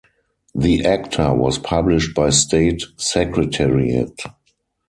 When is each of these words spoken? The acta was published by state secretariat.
The 0.55 0.83
acta 0.83 1.31
was 1.31 1.59
published 1.59 2.15
by 2.15 2.31
state 2.31 2.81
secretariat. 2.97 4.19